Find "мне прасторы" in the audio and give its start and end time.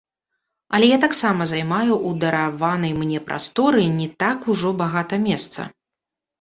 3.03-3.87